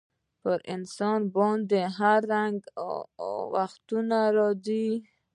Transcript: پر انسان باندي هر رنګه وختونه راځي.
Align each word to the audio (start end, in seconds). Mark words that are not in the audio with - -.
پر 0.41 0.59
انسان 0.73 1.19
باندي 1.35 1.81
هر 1.97 2.19
رنګه 2.33 2.71
وختونه 3.55 4.19
راځي. 4.37 4.87